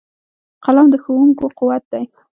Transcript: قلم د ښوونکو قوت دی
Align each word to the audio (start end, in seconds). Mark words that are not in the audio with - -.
قلم 0.63 0.87
د 0.91 0.95
ښوونکو 1.03 1.45
قوت 1.57 1.83
دی 1.91 2.03